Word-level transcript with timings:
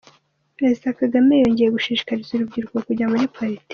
Perezida 0.57 0.97
Kagame 0.99 1.33
yongeye 1.43 1.69
gushikariza 1.75 2.31
urubyiruko 2.33 2.75
kujya 2.87 3.05
muri 3.11 3.25
Politiki. 3.35 3.69